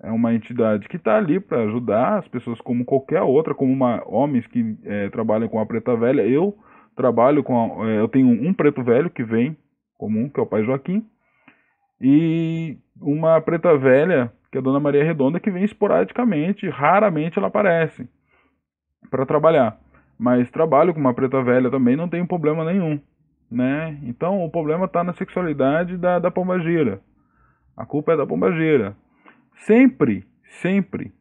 é 0.03 0.11
uma 0.11 0.33
entidade 0.33 0.89
que 0.89 0.97
está 0.97 1.17
ali 1.17 1.39
para 1.39 1.65
ajudar 1.65 2.19
as 2.19 2.29
pessoas 2.29 2.59
como 2.63 2.87
qualquer 2.87 3.21
outra, 3.21 3.55
como 3.55 3.71
uma, 3.71 4.03
homens 4.07 4.47
que 4.47 4.79
é, 4.85 5.11
trabalham 5.11 5.49
com 5.49 5.61
a 5.61 5.67
preta 5.67 5.95
velha. 5.95 6.23
Eu 6.23 6.57
trabalho 6.97 7.43
com, 7.43 7.83
a, 7.83 7.89
é, 7.89 8.01
eu 8.01 8.09
tenho 8.09 8.29
um 8.29 8.53
preto 8.53 8.83
velho 8.83 9.11
que 9.11 9.23
vem 9.23 9.57
comum, 9.97 10.29
que 10.29 10.41
é 10.41 10.43
o 10.43 10.47
pai 10.47 10.65
Joaquim, 10.65 11.07
e 12.01 12.77
uma 13.01 13.41
preta 13.41 13.77
velha, 13.79 14.33
que 14.51 14.59
é 14.59 14.61
a 14.61 14.63
Dona 14.63 14.81
Maria 14.81 15.05
Redonda, 15.05 15.39
que 15.39 15.51
vem 15.51 15.65
esporadicamente, 15.65 16.69
raramente 16.69 17.39
ela 17.39 17.47
aparece 17.47 18.09
para 19.09 19.25
trabalhar. 19.25 19.79
Mas 20.19 20.51
trabalho 20.51 20.93
com 20.93 21.01
uma 21.01 21.15
preta 21.15 21.43
velha 21.43 21.71
também 21.71 21.97
não 21.97 22.09
tem 22.09 22.27
problema 22.27 22.65
nenhum, 22.65 23.01
né? 23.51 23.99
Então 24.03 24.45
o 24.45 24.51
problema 24.51 24.87
está 24.87 25.05
na 25.05 25.13
sexualidade 25.13 25.97
da, 25.97 26.19
da 26.19 26.31
pombagira. 26.31 27.01
A 27.77 27.87
culpa 27.87 28.13
é 28.13 28.17
da 28.17 28.27
pombagira. 28.27 28.97
Sempre, 29.67 30.27
sempre. 30.61 31.13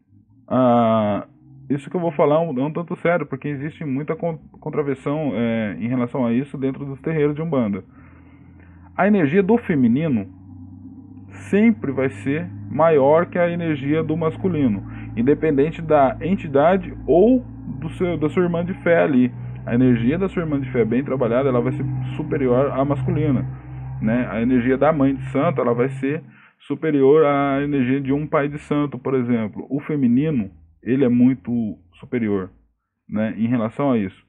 Ah, 0.48 1.28
isso 1.74 1.90
que 1.90 1.96
eu 1.96 2.01
vou 2.01 2.12
falar 2.12 2.36
é 2.36 2.40
um, 2.40 2.60
é 2.60 2.63
um 2.63 2.72
tanto 2.72 2.96
sério, 2.98 3.25
porque 3.25 3.48
existe 3.48 3.84
muita 3.86 4.16
contravenção 4.16 5.32
é, 5.34 5.78
em 5.80 5.88
relação 5.88 6.25
a 6.25 6.34
isso 6.34 6.58
dentro 6.58 6.86
dos 6.86 7.00
terreiros 7.01 7.36
de 7.36 7.42
Umbanda. 7.42 7.84
A 8.96 9.08
energia 9.08 9.42
do 9.42 9.58
feminino 9.58 10.28
sempre 11.50 11.92
vai 11.92 12.10
ser 12.10 12.48
maior 12.70 13.25
que 13.25 13.38
a 13.38 13.50
energia 13.50 14.04
do 14.04 14.16
masculino, 14.16 14.84
independente 15.16 15.82
da 15.82 16.18
entidade 16.22 16.94
ou 17.08 17.44
do 17.80 17.90
seu, 17.92 18.18
da 18.18 18.30
sua 18.30 18.44
irmã 18.44 18.63
de 18.63 18.74
fé 18.75 19.04
ali. 19.04 19.32
A 19.66 19.75
energia 19.75 20.18
da 20.18 20.28
sua 20.28 20.44
irmã 20.44 20.60
de 20.60 20.70
fé 20.72 20.84
bem 20.84 21.04
trabalhada, 21.04 21.50
ela 21.50 21.62
vai 21.62 21.72
ser 21.74 21.86
superior 22.16 22.72
à 22.72 22.84
masculina, 22.84 23.46
né? 24.01 24.28
A 24.30 24.42
energia 24.42 24.78
da 24.78 24.92
mãe 24.92 25.16
de 25.16 25.24
santo, 25.32 25.62
ela 25.62 25.74
vai 25.74 25.90
ser 25.90 26.24
superior 26.60 27.25
à 27.25 27.62
energia 27.62 28.00
de 28.00 28.12
um 28.12 28.25
pai 28.28 28.48
de 28.48 28.58
santo, 28.60 28.98
por 28.98 29.13
exemplo. 29.13 29.66
O 29.70 29.80
feminino, 29.80 30.50
ele 30.83 31.05
é 31.05 31.09
muito 31.09 31.77
superior, 32.00 32.50
né, 33.07 33.33
em 33.38 33.47
relação 33.47 33.91
a 33.91 33.97
isso. 33.97 34.25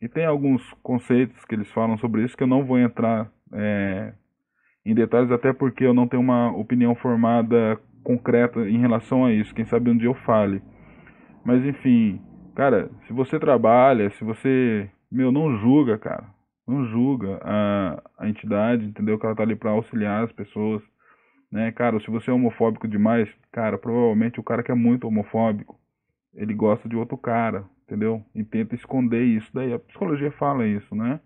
E 0.00 0.08
tem 0.08 0.26
alguns 0.26 0.62
conceitos 0.82 1.44
que 1.44 1.54
eles 1.54 1.70
falam 1.72 1.96
sobre 1.98 2.24
isso 2.24 2.36
que 2.36 2.42
eu 2.42 2.48
não 2.48 2.64
vou 2.64 2.78
entrar 2.78 3.30
é, 3.52 4.12
em 4.84 4.94
detalhes, 4.94 5.30
até 5.30 5.52
porque 5.52 5.84
eu 5.84 5.94
não 5.94 6.06
tenho 6.06 6.22
uma 6.22 6.50
opinião 6.56 6.94
formada 6.94 7.78
concreta 8.02 8.68
em 8.68 8.78
relação 8.78 9.24
a 9.24 9.32
isso. 9.32 9.54
Quem 9.54 9.64
sabe 9.64 9.90
um 9.90 9.96
dia 9.96 10.08
eu 10.08 10.14
fale. 10.14 10.60
Mas 11.42 11.64
enfim, 11.64 12.20
Cara, 12.54 12.88
se 13.06 13.12
você 13.12 13.38
trabalha, 13.38 14.10
se 14.10 14.24
você. 14.24 14.88
Meu, 15.10 15.32
não 15.32 15.58
julga, 15.58 15.98
cara. 15.98 16.24
Não 16.66 16.86
julga 16.86 17.40
a, 17.42 18.02
a 18.18 18.28
entidade, 18.28 18.84
entendeu? 18.84 19.18
Que 19.18 19.26
ela 19.26 19.34
tá 19.34 19.42
ali 19.42 19.56
pra 19.56 19.72
auxiliar 19.72 20.24
as 20.24 20.32
pessoas. 20.32 20.82
Né, 21.50 21.70
cara, 21.72 22.00
se 22.00 22.10
você 22.10 22.30
é 22.30 22.34
homofóbico 22.34 22.88
demais, 22.88 23.28
cara, 23.52 23.78
provavelmente 23.78 24.40
o 24.40 24.42
cara 24.42 24.62
que 24.62 24.72
é 24.72 24.74
muito 24.74 25.06
homofóbico, 25.06 25.78
ele 26.34 26.54
gosta 26.54 26.88
de 26.88 26.96
outro 26.96 27.16
cara, 27.16 27.64
entendeu? 27.84 28.24
E 28.34 28.44
tenta 28.44 28.74
esconder 28.74 29.22
isso 29.24 29.50
daí. 29.52 29.72
A 29.72 29.78
psicologia 29.78 30.30
fala 30.32 30.66
isso, 30.66 30.94
né? 30.94 31.20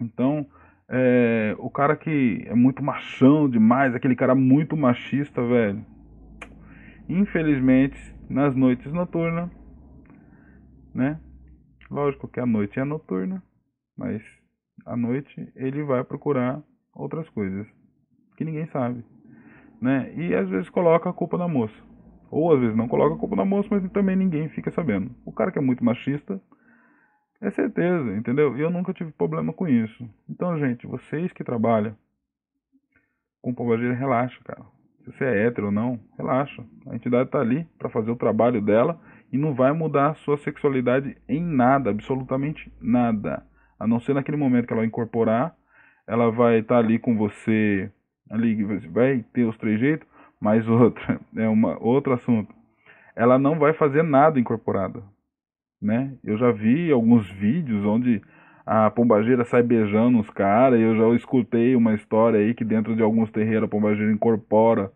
Então, 0.00 0.46
é, 0.88 1.54
o 1.58 1.70
cara 1.70 1.96
que 1.96 2.44
é 2.46 2.54
muito 2.54 2.82
machão 2.82 3.48
demais, 3.48 3.94
aquele 3.94 4.16
cara 4.16 4.34
muito 4.34 4.76
machista, 4.76 5.42
velho. 5.42 5.84
Infelizmente, 7.08 7.96
nas 8.28 8.54
noites 8.54 8.92
noturnas, 8.92 9.50
né? 10.94 11.20
Lógico 11.90 12.28
que 12.28 12.40
a 12.40 12.46
noite 12.46 12.78
é 12.78 12.84
noturna, 12.84 13.42
mas 13.96 14.22
à 14.86 14.96
noite 14.96 15.52
ele 15.54 15.82
vai 15.82 16.02
procurar 16.02 16.62
outras 16.94 17.28
coisas 17.30 17.66
que 18.36 18.44
ninguém 18.44 18.66
sabe, 18.66 19.04
né? 19.80 20.12
E 20.14 20.34
às 20.34 20.48
vezes 20.48 20.70
coloca 20.70 21.08
a 21.08 21.12
culpa 21.12 21.36
na 21.36 21.46
moça. 21.46 21.91
Ou 22.32 22.50
às 22.50 22.58
vezes 22.58 22.74
não 22.74 22.88
coloca 22.88 23.14
a 23.14 23.18
culpa 23.18 23.36
na 23.36 23.44
moça, 23.44 23.68
mas 23.70 23.92
também 23.92 24.16
ninguém 24.16 24.48
fica 24.48 24.70
sabendo. 24.70 25.10
O 25.22 25.30
cara 25.30 25.52
que 25.52 25.58
é 25.58 25.60
muito 25.60 25.84
machista, 25.84 26.40
é 27.42 27.50
certeza, 27.50 28.16
entendeu? 28.16 28.56
E 28.56 28.62
eu 28.62 28.70
nunca 28.70 28.94
tive 28.94 29.12
problema 29.12 29.52
com 29.52 29.68
isso. 29.68 30.08
Então, 30.26 30.58
gente, 30.58 30.86
vocês 30.86 31.30
que 31.32 31.44
trabalham 31.44 31.94
com 33.42 33.52
pombagira, 33.52 33.92
relaxa, 33.92 34.40
cara. 34.44 34.62
Se 35.04 35.12
você 35.12 35.24
é 35.24 35.46
hétero 35.46 35.66
ou 35.66 35.72
não, 35.72 36.00
relaxa. 36.16 36.64
A 36.86 36.94
entidade 36.94 37.28
tá 37.28 37.38
ali 37.38 37.66
para 37.78 37.90
fazer 37.90 38.10
o 38.10 38.16
trabalho 38.16 38.62
dela 38.62 38.98
e 39.30 39.36
não 39.36 39.52
vai 39.52 39.72
mudar 39.72 40.12
a 40.12 40.14
sua 40.14 40.38
sexualidade 40.38 41.18
em 41.28 41.42
nada, 41.42 41.90
absolutamente 41.90 42.72
nada. 42.80 43.44
A 43.78 43.86
não 43.86 44.00
ser 44.00 44.14
naquele 44.14 44.38
momento 44.38 44.66
que 44.66 44.72
ela 44.72 44.86
incorporar, 44.86 45.54
ela 46.06 46.30
vai 46.30 46.60
estar 46.60 46.76
tá 46.76 46.80
ali 46.80 46.98
com 46.98 47.14
você, 47.14 47.92
ali 48.30 48.64
vai 48.88 49.22
ter 49.34 49.44
os 49.44 49.58
três 49.58 49.78
jeitos, 49.78 50.08
mas 50.42 50.68
outra, 50.68 51.20
é 51.36 51.48
uma 51.48 51.78
outro 51.80 52.12
assunto. 52.12 52.52
Ela 53.14 53.38
não 53.38 53.60
vai 53.60 53.72
fazer 53.72 54.02
nada 54.02 54.40
incorporada, 54.40 55.00
né? 55.80 56.14
Eu 56.24 56.36
já 56.36 56.50
vi 56.50 56.90
alguns 56.90 57.30
vídeos 57.30 57.84
onde 57.84 58.20
a 58.66 58.90
pombageira 58.90 59.44
sai 59.44 59.62
beijando 59.62 60.18
os 60.18 60.28
caras, 60.30 60.80
eu 60.80 60.96
já 60.96 61.08
escutei 61.14 61.76
uma 61.76 61.94
história 61.94 62.40
aí 62.40 62.54
que 62.54 62.64
dentro 62.64 62.96
de 62.96 63.02
alguns 63.02 63.30
terreiros 63.30 63.64
a 63.64 63.68
pombageira 63.68 64.12
incorpora 64.12 64.90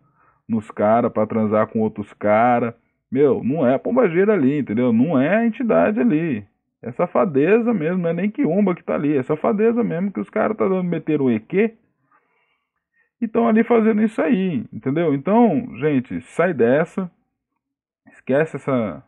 nos 0.47 0.69
caras 0.69 1.11
para 1.13 1.25
transar 1.25 1.67
com 1.67 1.79
outros 1.79 2.11
caras. 2.13 2.73
Meu, 3.09 3.41
não 3.41 3.65
é 3.65 3.75
a 3.75 3.79
pombageira 3.79 4.33
ali, 4.33 4.59
entendeu? 4.59 4.91
Não 4.91 5.17
é 5.17 5.37
a 5.37 5.45
entidade 5.45 6.01
ali. 6.01 6.45
É 6.81 6.91
safadeza 6.91 7.73
mesmo, 7.73 8.01
não 8.01 8.09
é 8.09 8.13
nem 8.13 8.29
quiumba 8.29 8.75
que 8.75 8.83
tá 8.83 8.95
ali. 8.95 9.15
É 9.15 9.23
safadeza 9.23 9.81
mesmo 9.81 10.11
que 10.11 10.19
os 10.19 10.29
caras 10.29 10.57
tá 10.57 10.67
dando 10.67 10.83
meter 10.83 11.21
o 11.21 11.31
EQ 11.31 11.73
e 13.19 13.25
estão 13.25 13.47
ali 13.47 13.63
fazendo 13.63 14.01
isso 14.03 14.21
aí, 14.21 14.65
entendeu? 14.71 15.13
Então, 15.13 15.75
gente, 15.77 16.21
sai 16.21 16.53
dessa. 16.53 17.11
Esquece 18.11 18.57
essa, 18.57 19.03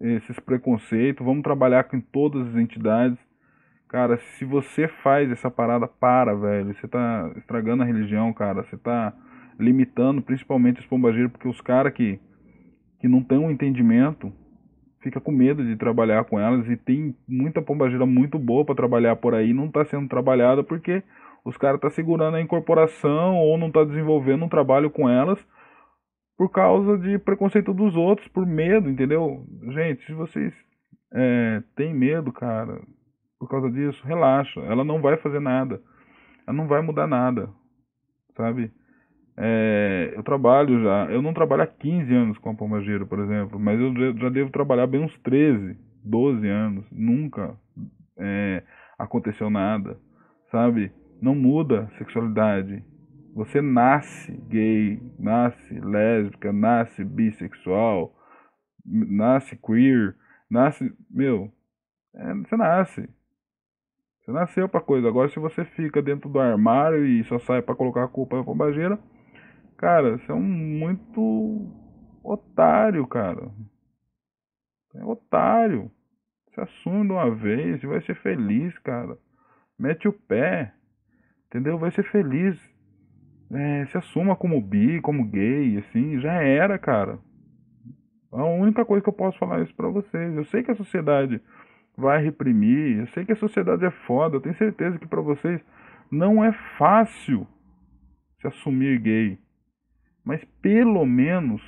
esses 0.00 0.38
preconceitos. 0.40 1.24
Vamos 1.24 1.42
trabalhar 1.42 1.84
com 1.84 2.00
todas 2.00 2.48
as 2.48 2.56
entidades. 2.56 3.18
Cara, 3.88 4.18
se 4.18 4.44
você 4.44 4.88
faz 4.88 5.30
essa 5.30 5.50
parada, 5.50 5.86
para, 5.86 6.34
velho. 6.34 6.74
Você 6.74 6.88
tá 6.88 7.32
estragando 7.36 7.82
a 7.82 7.86
religião, 7.86 8.32
cara. 8.32 8.64
Você 8.64 8.76
tá 8.76 9.14
limitando 9.58 10.20
principalmente 10.20 10.80
os 10.80 10.86
pombageiros, 10.86 11.30
porque 11.30 11.48
os 11.48 11.60
caras 11.60 11.92
que, 11.92 12.20
que 13.00 13.08
não 13.08 13.22
têm 13.22 13.38
um 13.38 13.50
entendimento 13.50 14.32
fica 15.00 15.20
com 15.20 15.30
medo 15.30 15.64
de 15.64 15.76
trabalhar 15.76 16.24
com 16.24 16.38
elas 16.38 16.68
e 16.68 16.76
tem 16.76 17.14
muita 17.28 17.62
pombageira 17.62 18.04
muito 18.04 18.40
boa 18.40 18.64
para 18.64 18.74
trabalhar 18.74 19.14
por 19.14 19.34
aí, 19.34 19.54
não 19.54 19.66
está 19.66 19.84
sendo 19.84 20.08
trabalhada 20.08 20.64
porque 20.64 21.00
os 21.46 21.56
caras 21.56 21.76
estão 21.76 21.88
tá 21.88 21.94
segurando 21.94 22.36
a 22.36 22.40
incorporação 22.40 23.36
ou 23.36 23.56
não 23.56 23.68
está 23.68 23.84
desenvolvendo 23.84 24.44
um 24.44 24.48
trabalho 24.48 24.90
com 24.90 25.08
elas 25.08 25.38
por 26.36 26.50
causa 26.50 26.98
de 26.98 27.18
preconceito 27.20 27.72
dos 27.72 27.94
outros, 27.94 28.26
por 28.28 28.44
medo, 28.44 28.90
entendeu? 28.90 29.46
Gente, 29.68 30.04
se 30.04 30.12
vocês 30.12 30.52
é, 31.14 31.62
têm 31.76 31.94
medo, 31.94 32.32
cara, 32.32 32.80
por 33.38 33.48
causa 33.48 33.70
disso, 33.70 34.04
relaxa. 34.04 34.60
Ela 34.62 34.84
não 34.84 35.00
vai 35.00 35.16
fazer 35.18 35.40
nada. 35.40 35.80
Ela 36.46 36.56
não 36.56 36.66
vai 36.66 36.82
mudar 36.82 37.06
nada, 37.06 37.48
sabe? 38.36 38.72
É, 39.38 40.14
eu 40.16 40.24
trabalho 40.24 40.82
já, 40.82 41.06
eu 41.12 41.22
não 41.22 41.32
trabalho 41.32 41.62
há 41.62 41.66
15 41.66 42.12
anos 42.12 42.38
com 42.38 42.50
a 42.50 42.54
Pombagira, 42.54 43.06
por 43.06 43.20
exemplo, 43.20 43.60
mas 43.60 43.78
eu 43.78 43.94
já 44.18 44.30
devo 44.30 44.50
trabalhar 44.50 44.86
bem 44.86 45.00
uns 45.00 45.16
13, 45.20 45.78
12 46.04 46.48
anos. 46.48 46.84
Nunca 46.90 47.54
é, 48.18 48.64
aconteceu 48.98 49.48
nada, 49.48 49.96
sabe? 50.50 50.90
Não 51.20 51.34
muda 51.34 51.90
sexualidade. 51.98 52.84
Você 53.34 53.60
nasce 53.60 54.32
gay, 54.48 55.00
nasce 55.18 55.78
lésbica, 55.80 56.52
nasce 56.52 57.04
bissexual, 57.04 58.14
nasce 58.84 59.56
queer, 59.56 60.16
nasce. 60.50 60.90
Meu, 61.10 61.52
é, 62.14 62.34
você 62.34 62.56
nasce. 62.56 63.08
Você 64.24 64.32
nasceu 64.32 64.68
pra 64.68 64.80
coisa. 64.80 65.06
Agora, 65.06 65.28
se 65.28 65.38
você 65.38 65.64
fica 65.64 66.02
dentro 66.02 66.28
do 66.28 66.38
armário 66.38 67.04
e 67.06 67.22
só 67.24 67.38
sai 67.38 67.62
para 67.62 67.74
colocar 67.74 68.04
a 68.04 68.08
culpa 68.08 68.36
na 68.36 68.44
pombageira, 68.44 68.98
Cara, 69.76 70.16
você 70.16 70.32
é 70.32 70.34
um 70.34 70.40
muito 70.40 71.70
otário, 72.24 73.06
cara. 73.06 73.50
É 74.94 75.04
otário. 75.04 75.90
Se 76.54 76.60
assume 76.60 77.06
de 77.06 77.12
uma 77.12 77.30
vez 77.34 77.82
e 77.82 77.86
vai 77.86 78.00
ser 78.00 78.14
feliz, 78.16 78.76
cara. 78.78 79.18
Mete 79.78 80.08
o 80.08 80.12
pé. 80.12 80.72
Entendeu? 81.46 81.78
Vai 81.78 81.90
ser 81.90 82.04
feliz. 82.10 82.58
É, 83.52 83.86
se 83.86 83.98
assuma 83.98 84.34
como 84.34 84.60
bi, 84.60 85.00
como 85.00 85.24
gay, 85.24 85.78
assim, 85.78 86.18
já 86.20 86.32
era, 86.32 86.78
cara. 86.78 87.18
A 88.32 88.44
única 88.44 88.84
coisa 88.84 89.02
que 89.02 89.08
eu 89.08 89.12
posso 89.12 89.38
falar 89.38 89.60
é 89.60 89.62
isso 89.62 89.74
pra 89.74 89.88
vocês. 89.88 90.34
Eu 90.36 90.44
sei 90.46 90.62
que 90.62 90.70
a 90.70 90.76
sociedade 90.76 91.40
vai 91.96 92.22
reprimir, 92.22 92.98
eu 92.98 93.06
sei 93.08 93.24
que 93.24 93.32
a 93.32 93.36
sociedade 93.36 93.84
é 93.84 93.90
foda, 93.90 94.36
eu 94.36 94.40
tenho 94.40 94.56
certeza 94.56 94.98
que 94.98 95.06
para 95.06 95.22
vocês 95.22 95.64
não 96.10 96.44
é 96.44 96.52
fácil 96.76 97.46
se 98.40 98.46
assumir 98.46 98.98
gay. 99.00 99.38
Mas 100.24 100.44
pelo 100.60 101.06
menos 101.06 101.62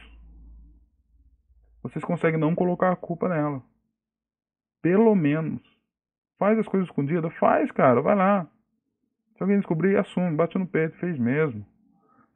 vocês 1.82 2.04
conseguem 2.04 2.38
não 2.38 2.54
colocar 2.54 2.92
a 2.92 2.96
culpa 2.96 3.28
nela. 3.28 3.62
Pelo 4.82 5.14
menos. 5.14 5.62
Faz 6.38 6.58
as 6.58 6.68
coisas 6.68 6.88
escondidas? 6.88 7.32
Faz, 7.34 7.70
cara, 7.72 8.02
vai 8.02 8.14
lá. 8.14 8.48
Se 9.38 9.42
alguém 9.42 9.56
descobrir, 9.56 9.96
assume, 9.96 10.36
bate 10.36 10.58
no 10.58 10.66
peito, 10.66 10.98
fez 10.98 11.18
mesmo. 11.18 11.64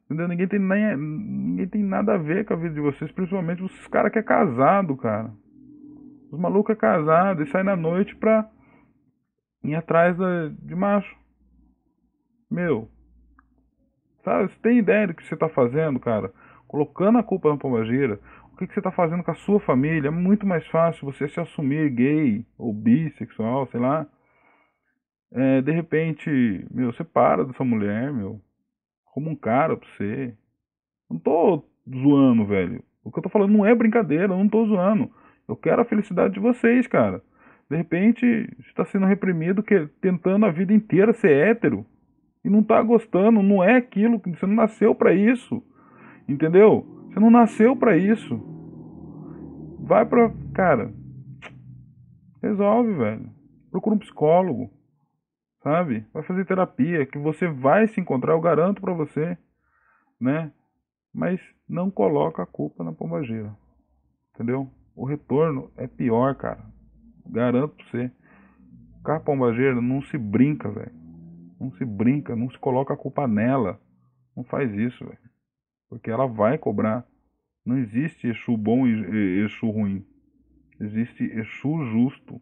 Entendeu? 0.05 0.27
Ninguém 0.27 0.47
tem, 0.47 0.59
nem, 0.59 0.97
ninguém 0.97 1.67
tem 1.67 1.83
nada 1.83 2.15
a 2.15 2.17
ver 2.17 2.45
com 2.45 2.53
a 2.53 2.57
vida 2.57 2.73
de 2.73 2.81
vocês, 2.81 3.11
principalmente 3.11 3.61
os 3.61 3.87
caras 3.87 4.11
que 4.11 4.17
é 4.17 4.23
casado, 4.23 4.97
cara. 4.97 5.31
Os 6.31 6.39
malucos 6.39 6.75
é 6.75 6.79
casado 6.79 7.43
e 7.43 7.47
sai 7.51 7.61
na 7.61 7.75
noite 7.75 8.15
pra 8.15 8.49
ir 9.63 9.75
atrás 9.75 10.17
de 10.63 10.73
macho. 10.73 11.15
Meu, 12.49 12.89
Sabe? 14.23 14.49
Você 14.49 14.59
tem 14.61 14.77
ideia 14.79 15.07
do 15.07 15.13
que 15.13 15.23
você 15.23 15.33
está 15.33 15.49
fazendo, 15.49 15.99
cara? 15.99 16.31
Colocando 16.67 17.17
a 17.17 17.23
culpa 17.23 17.49
na 17.49 17.57
pombagira. 17.57 18.19
O 18.51 18.57
que, 18.57 18.67
que 18.67 18.73
você 18.73 18.79
está 18.79 18.91
fazendo 18.91 19.23
com 19.23 19.31
a 19.31 19.35
sua 19.35 19.59
família? 19.59 20.07
É 20.07 20.11
muito 20.11 20.45
mais 20.45 20.65
fácil 20.67 21.05
você 21.05 21.27
se 21.27 21.39
assumir 21.39 21.89
gay 21.89 22.45
ou 22.57 22.73
bissexual, 22.73 23.67
sei 23.67 23.79
lá. 23.79 24.07
É, 25.33 25.61
de 25.61 25.71
repente, 25.71 26.29
meu, 26.71 26.93
você 26.93 27.03
para 27.03 27.43
dessa 27.43 27.63
mulher, 27.63 28.13
meu. 28.13 28.39
Como 29.05 29.29
um 29.29 29.35
cara 29.35 29.75
pra 29.75 29.89
você. 29.89 30.33
Não 31.09 31.17
tô 31.17 31.65
zoando, 31.89 32.45
velho. 32.45 32.83
O 33.03 33.11
que 33.11 33.17
eu 33.17 33.23
tô 33.23 33.29
falando 33.29 33.51
não 33.51 33.65
é 33.65 33.73
brincadeira, 33.73 34.25
eu 34.25 34.37
não 34.37 34.47
tô 34.47 34.65
zoando. 34.65 35.09
Eu 35.47 35.55
quero 35.55 35.81
a 35.81 35.85
felicidade 35.85 36.35
de 36.35 36.39
vocês, 36.39 36.87
cara. 36.87 37.21
De 37.69 37.75
repente, 37.75 38.25
está 38.67 38.85
sendo 38.85 39.07
reprimido 39.07 39.63
que, 39.63 39.87
tentando 39.99 40.45
a 40.45 40.51
vida 40.51 40.71
inteira 40.71 41.13
ser 41.13 41.31
hétero 41.31 41.85
e 42.45 42.49
não 42.49 42.61
tá 42.61 42.81
gostando, 42.81 43.41
não 43.41 43.63
é 43.63 43.77
aquilo, 43.77 44.21
você 44.23 44.45
não 44.45 44.55
nasceu 44.55 44.93
para 44.93 45.13
isso. 45.13 45.63
Entendeu? 46.27 46.85
Você 47.09 47.19
não 47.19 47.31
nasceu 47.31 47.75
para 47.75 47.97
isso. 47.97 48.39
Vai 49.79 50.05
pra, 50.05 50.31
cara, 50.53 50.93
resolve, 52.41 52.93
velho. 52.93 53.29
Procura 53.71 53.95
um 53.95 53.99
psicólogo. 53.99 54.69
Sabe? 55.63 56.05
Vai 56.13 56.21
fazer 56.23 56.45
terapia 56.45 57.05
que 57.05 57.17
você 57.17 57.47
vai 57.47 57.87
se 57.87 57.99
encontrar, 58.01 58.33
eu 58.33 58.41
garanto 58.41 58.81
para 58.81 58.93
você, 58.93 59.37
né? 60.19 60.51
Mas 61.13 61.39
não 61.67 61.89
coloca 61.89 62.43
a 62.43 62.45
culpa 62.45 62.83
na 62.83 62.91
pombageira. 62.91 63.55
Entendeu? 64.33 64.69
O 64.93 65.05
retorno 65.05 65.71
é 65.77 65.87
pior, 65.87 66.35
cara. 66.35 66.65
Garanto 67.25 67.75
pra 67.75 67.85
você. 67.85 68.11
Com 69.03 69.11
a 69.11 69.19
pombageira 69.19 69.79
não 69.81 70.01
se 70.01 70.17
brinca, 70.17 70.69
velho. 70.69 70.91
Não 71.59 71.71
se 71.73 71.85
brinca, 71.85 72.35
não 72.35 72.49
se 72.49 72.57
coloca 72.57 72.93
a 72.93 72.97
culpa 72.97 73.25
nela. 73.25 73.79
Não 74.35 74.43
faz 74.43 74.73
isso, 74.73 75.05
velho. 75.05 75.17
Porque 75.87 76.11
ela 76.11 76.27
vai 76.27 76.57
cobrar. 76.57 77.05
Não 77.65 77.77
existe 77.77 78.27
Exu 78.27 78.57
bom 78.57 78.85
e 78.85 79.45
Exu 79.45 79.69
ruim. 79.69 80.05
Existe 80.79 81.23
Exu 81.23 81.85
justo. 81.85 82.41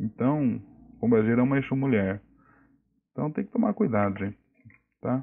Então, 0.00 0.62
Pombageira 1.04 1.42
é 1.42 1.44
uma 1.44 1.58
Exu 1.58 1.76
mulher. 1.76 2.18
Então 3.12 3.30
tem 3.30 3.44
que 3.44 3.52
tomar 3.52 3.74
cuidado, 3.74 4.18
gente. 4.18 4.38
Tá? 5.02 5.22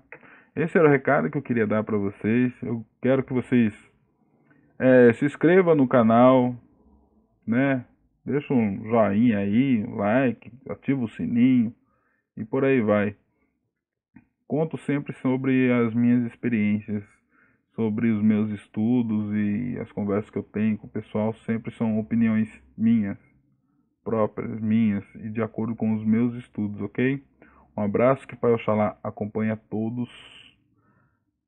Esse 0.56 0.78
era 0.78 0.88
o 0.88 0.92
recado 0.92 1.28
que 1.32 1.40
eu 1.40 1.42
queria 1.42 1.66
dar 1.66 1.84
para 1.84 1.98
vocês. 1.98 2.54
Eu 2.62 2.86
quero 3.02 3.24
que 3.24 3.34
vocês 3.34 3.74
é, 4.78 5.12
se 5.14 5.26
inscrevam 5.26 5.74
no 5.74 5.88
canal, 5.88 6.56
né? 7.48 7.84
Deixa 8.24 8.54
um 8.54 8.84
joinha 8.84 9.40
aí, 9.40 9.84
um 9.84 9.96
like, 9.96 10.52
ativa 10.70 11.04
o 11.04 11.10
sininho 11.10 11.74
e 12.38 12.46
por 12.46 12.64
aí 12.64 12.80
vai. 12.80 13.16
Conto 14.48 14.78
sempre 14.78 15.14
sobre 15.14 15.72
as 15.72 15.96
minhas 15.96 16.24
experiências, 16.28 17.04
sobre 17.74 18.12
os 18.12 18.22
meus 18.22 18.52
estudos 18.52 19.34
e 19.34 19.80
as 19.80 19.92
conversas 19.92 20.30
que 20.30 20.38
eu 20.38 20.44
tenho 20.44 20.78
com 20.78 20.86
o 20.86 20.92
pessoal 20.92 21.34
sempre 21.38 21.72
são 21.74 21.98
opiniões 21.98 22.48
minhas, 22.78 23.18
próprias, 24.04 24.60
minhas 24.60 25.04
e 25.16 25.30
de 25.30 25.42
acordo 25.42 25.76
com 25.76 25.94
os 25.94 26.04
meus 26.04 26.34
estudos, 26.36 26.82
ok? 26.82 27.24
Um 27.76 27.82
abraço, 27.82 28.28
que 28.28 28.36
Pai 28.36 28.52
Oxalá 28.54 28.98
acompanha 29.04 29.56
todos. 29.70 30.10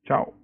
Tchau! 0.03 0.42